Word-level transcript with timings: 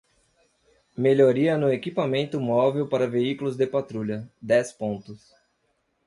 Melhoria 0.97 1.59
no 1.59 1.71
equipamento 1.71 2.39
móvel 2.39 2.87
para 2.89 3.05
veículos 3.07 3.55
de 3.55 3.67
patrulha: 3.67 4.27
dez 4.41 4.73
pontos. 4.73 5.31